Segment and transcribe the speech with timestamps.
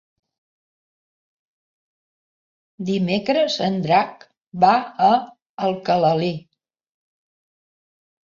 [2.87, 4.25] Dimecres en Drac
[4.65, 4.71] va
[5.09, 5.09] a
[5.67, 6.33] Alcalalí.